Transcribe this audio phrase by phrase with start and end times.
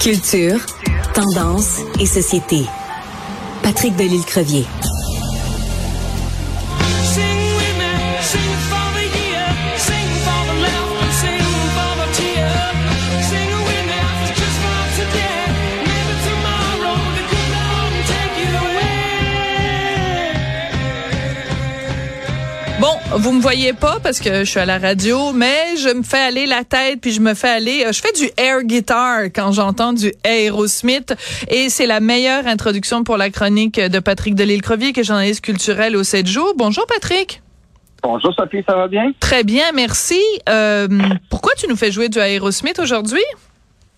[0.00, 0.60] Culture,
[1.14, 2.64] tendance et société.
[3.62, 4.64] Patrick Delisle-Crevier.
[22.80, 26.04] Bon, vous me voyez pas parce que je suis à la radio, mais je me
[26.04, 27.84] fais aller la tête puis je me fais aller.
[27.84, 31.12] Euh, je fais du air guitar quand j'entends du Aerosmith
[31.50, 35.96] et c'est la meilleure introduction pour la chronique de Patrick Delisle-Crevier, qui est journaliste culturel
[35.96, 36.52] au 7 jours.
[36.56, 37.42] Bonjour Patrick.
[38.00, 39.10] Bonjour Sophie, ça va bien?
[39.18, 40.20] Très bien, merci.
[40.48, 40.86] Euh,
[41.30, 43.24] pourquoi tu nous fais jouer du Aerosmith aujourd'hui?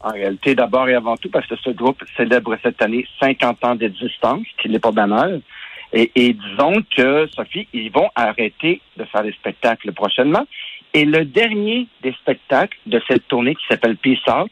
[0.00, 3.74] En réalité, d'abord et avant tout, parce que ce groupe célèbre cette année 50 ans
[3.74, 5.42] d'existence, qui n'est pas banal.
[5.92, 10.46] Et, disons que, Sophie, ils vont arrêter de faire des spectacles prochainement.
[10.94, 14.50] Et le dernier des spectacles de cette tournée qui s'appelle Peace Out,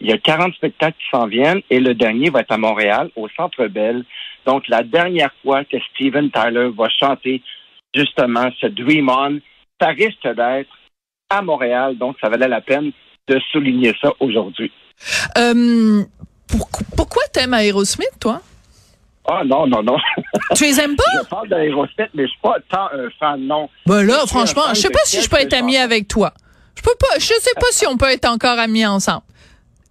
[0.00, 3.10] il y a 40 spectacles qui s'en viennent et le dernier va être à Montréal,
[3.16, 4.04] au Centre Bell.
[4.44, 7.42] Donc, la dernière fois que Steven Tyler va chanter
[7.94, 9.40] justement ce Dream On,
[9.80, 10.70] ça risque d'être
[11.30, 11.96] à Montréal.
[11.96, 12.92] Donc, ça valait la peine
[13.28, 14.70] de souligner ça aujourd'hui.
[15.38, 16.02] Euh,
[16.46, 18.42] pour, pourquoi t'aimes Aerosmith, toi?
[19.28, 19.96] Ah non, non, non.
[20.54, 21.02] Tu les aimes pas?
[21.24, 23.68] je parle d'Aerosmith, mais je suis pas tant un fan, non.
[23.86, 26.32] Ben là, Je franchement, je sais pas si je peux être ami avec toi.
[26.76, 29.22] Je peux pas, je sais pas si on peut être encore amis ensemble.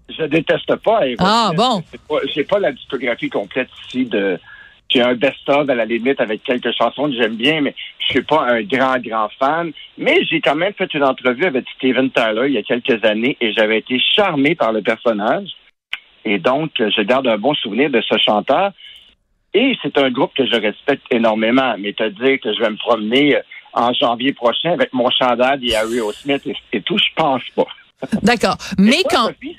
[0.08, 1.18] Je déteste pas Aerosmith.
[1.20, 1.84] Ah, bon.
[1.92, 4.40] C'est pas- J'ai pas la discographie complète ici de.
[4.88, 8.22] J'ai un best-of à la limite avec quelques chansons que j'aime bien, mais je suis
[8.22, 9.72] pas un grand, grand fan.
[9.98, 13.36] Mais j'ai quand même fait une entrevue avec Steven Tyler il y a quelques années
[13.42, 15.50] et j'avais été charmé par le personnage.
[16.24, 18.72] Et donc, je garde un bon souvenir de ce chanteur.
[19.56, 21.76] Et c'est un groupe que je respecte énormément.
[21.80, 23.42] Mais te dire que je vais me promener euh,
[23.74, 27.68] en janvier prochain avec mon chandail et Harry Smith et, et tout, je pense pas.
[28.22, 28.58] D'accord.
[28.78, 29.56] Mais toi, quand, Sophie,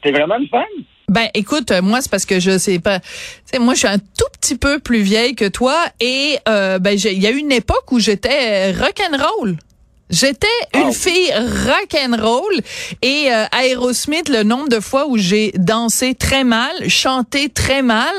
[0.00, 0.62] T'es vraiment une fan?
[1.08, 3.00] Ben écoute, euh, moi c'est parce que je sais pas.
[3.44, 6.92] Sais, moi je suis un tout petit peu plus vieille que toi et euh, ben
[6.92, 9.56] il y a eu une époque où j'étais rock'n'roll.
[10.12, 10.92] J'étais une Oh.
[10.92, 12.60] fille rock'n'roll
[13.02, 18.14] et euh, Aerosmith, le nombre de fois où j'ai dansé très mal, chanté très mal,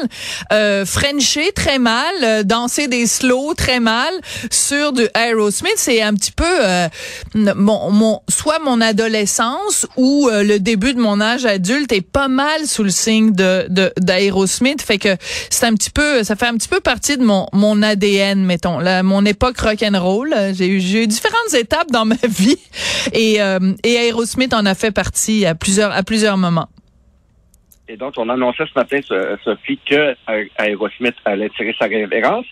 [0.51, 4.11] euh, frenché très mal, euh, dansé des slow très mal
[4.51, 6.87] sur du Aerosmith, c'est un petit peu euh,
[7.35, 12.27] mon, mon soit mon adolescence ou euh, le début de mon âge adulte est pas
[12.27, 15.15] mal sous le signe de de- d'Aerosmith, fait que
[15.49, 18.79] c'est un petit peu, ça fait un petit peu partie de mon mon ADN, mettons,
[18.79, 20.33] là, mon époque rock'n'roll.
[20.35, 22.57] Euh, J'ai eu j'ai eu différentes étapes dans ma vie
[23.13, 26.67] et euh, et Aerosmith en a fait partie à plusieurs à plusieurs moments.
[27.89, 32.45] Et donc, on annonçait ce matin, So- Sophie, que euh, Aerosmith allait tirer sa révérence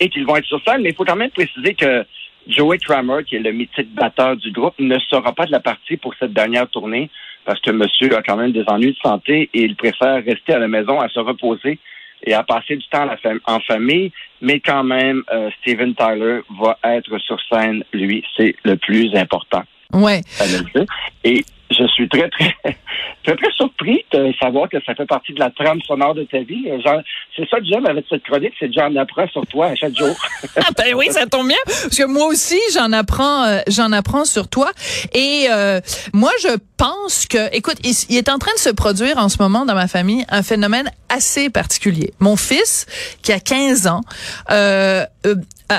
[0.00, 0.82] et qu'ils vont être sur scène.
[0.82, 2.04] Mais il faut quand même préciser que
[2.48, 5.96] Joey Kramer, qui est le mythique batteur du groupe, ne sera pas de la partie
[5.96, 7.08] pour cette dernière tournée
[7.44, 10.58] parce que monsieur a quand même des ennuis de santé et il préfère rester à
[10.58, 11.78] la maison à se reposer
[12.24, 13.08] et à passer du temps
[13.46, 14.12] en famille.
[14.40, 19.62] Mais quand même, euh, Steven Tyler va être sur scène, lui, c'est le plus important.
[19.92, 20.22] Ouais.
[21.24, 22.54] Et je suis très, très,
[23.24, 26.40] très, très surpris de savoir que ça fait partie de la trame sonore de ta
[26.40, 26.68] vie.
[26.68, 27.00] Euh,
[27.36, 29.96] c'est ça que j'aime avec cette chronique, c'est que j'en apprends sur toi à chaque
[29.96, 30.14] jour.
[30.56, 34.24] Ah ben oui, ça tombe bien parce que moi aussi j'en apprends euh, j'en apprends
[34.24, 34.70] sur toi
[35.12, 35.80] et euh,
[36.12, 39.38] moi je pense que écoute, il, il est en train de se produire en ce
[39.40, 42.12] moment dans ma famille un phénomène assez particulier.
[42.20, 42.86] Mon fils
[43.22, 44.00] qui a 15 ans
[44.50, 45.36] euh, euh,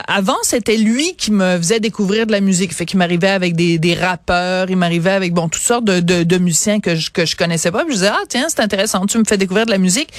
[0.08, 2.74] avant, c'était lui qui me faisait découvrir de la musique.
[2.74, 6.24] Fait qu'il m'arrivait avec des, des rappeurs, il m'arrivait avec bon toutes sortes de, de,
[6.24, 7.84] de musiciens que je que je connaissais pas.
[7.86, 10.10] Puis je disais ah tiens c'est intéressant, tu me fais découvrir de la musique.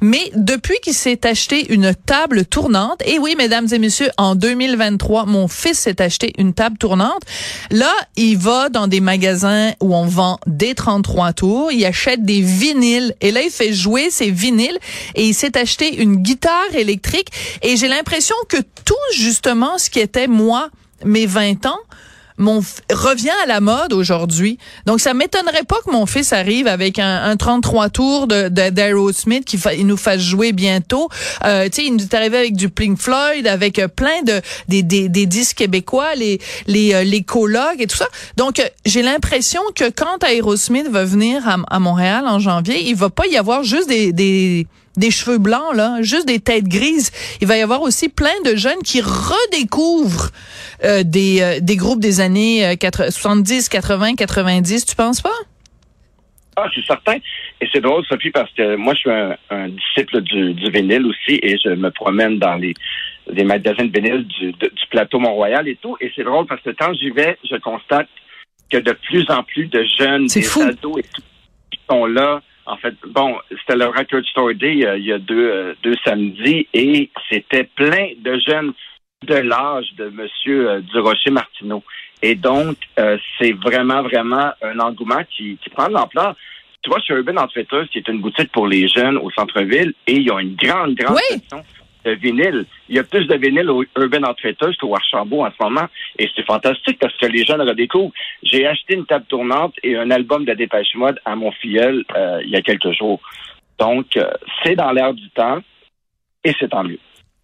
[0.00, 5.26] Mais depuis qu'il s'est acheté une table tournante, et oui mesdames et messieurs, en 2023,
[5.26, 7.22] mon fils s'est acheté une table tournante.
[7.70, 12.40] Là, il va dans des magasins où on vend des 33 tours, il achète des
[12.40, 14.78] vinyles et là il fait jouer ses vinyles
[15.14, 17.28] et il s'est acheté une guitare électrique
[17.62, 20.68] et j'ai l'impression que tout justement ce qui était moi
[21.04, 21.78] mes 20 ans
[22.38, 22.62] mon
[22.92, 24.58] revient à la mode aujourd'hui.
[24.84, 29.44] Donc ça m'étonnerait pas que mon fils arrive avec un, un 33 tours de d'Aerosmith
[29.44, 31.08] qui il nous fasse jouer bientôt.
[31.44, 34.40] Euh, tu sais, il nous est arrivé avec du Pink Floyd, avec euh, plein de
[34.68, 38.08] des, des, des disques québécois, les les euh, les colocs et tout ça.
[38.36, 42.96] Donc euh, j'ai l'impression que quand Aerosmith va venir à, à Montréal en janvier, il
[42.96, 47.10] va pas y avoir juste des des des cheveux blancs là, juste des têtes grises.
[47.40, 50.30] Il va y avoir aussi plein de jeunes qui redécouvrent
[50.84, 55.30] euh, des euh, des groupes des années euh, 80, 70, 80, 90, tu penses pas?
[56.58, 57.16] Ah, suis certain.
[57.60, 61.04] Et c'est drôle, Sophie, parce que moi, je suis un, un disciple du, du vinyle
[61.06, 62.72] aussi et je me promène dans les,
[63.30, 65.98] les magasins de vinyle du, de- du plateau Mont-Royal et tout.
[66.00, 68.08] Et c'est drôle parce que quand j'y vais, je constate
[68.70, 70.62] que de plus en plus de jeunes, C'est des fou.
[70.62, 75.12] ados et tout, là en fait, bon, c'était le Record Store Day euh, il y
[75.12, 78.72] a deux, euh, deux samedis et c'était plein de jeunes
[79.22, 81.82] de l'âge de Monsieur euh, Durocher Martineau.
[82.22, 82.76] Et donc,
[83.38, 86.34] c'est vraiment, vraiment un engouement qui, qui prend de l'ampleur.
[86.82, 90.14] Tu vois, chez Urban Outfitters, qui est une boutique pour les jeunes au centre-ville, et
[90.14, 91.38] ils ont une grande, grande oui.
[91.38, 91.62] section
[92.10, 92.64] vinyle.
[92.88, 95.86] Il y a plus de vinyle au Urban Outfitters qu'au Archambault en ce moment.
[96.18, 98.12] Et c'est fantastique parce que les jeunes redécouvrent.
[98.42, 102.40] J'ai acheté une table tournante et un album de Dépêche Mode à mon filleul euh,
[102.44, 103.20] il y a quelques jours.
[103.78, 104.30] Donc, euh,
[104.62, 105.58] c'est dans l'air du temps
[106.44, 106.98] et c'est tant mieux.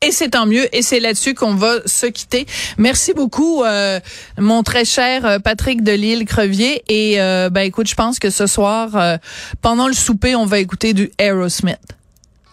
[0.04, 0.66] Et c'est tant mieux.
[0.74, 2.44] Et c'est là-dessus qu'on va se quitter.
[2.76, 4.00] Merci beaucoup, euh,
[4.36, 6.82] mon très cher Patrick de Lille Crevier.
[6.88, 9.18] Et ben écoute, je pense que ce soir,
[9.62, 12.01] pendant le souper, on va écouter du Aerosmith.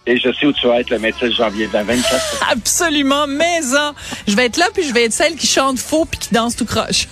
[0.09, 2.45] Et je sais où tu vas être le 26 janvier 2024.
[2.51, 3.77] Absolument, maison.
[3.77, 3.93] Hein,
[4.27, 6.55] je vais être là, puis je vais être celle qui chante faux puis qui danse
[6.55, 7.07] tout croche.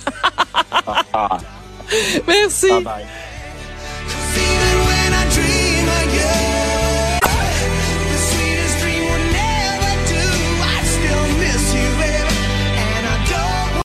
[0.84, 1.38] Ah, ah.
[2.26, 2.68] Merci.
[2.70, 3.06] Bye bye.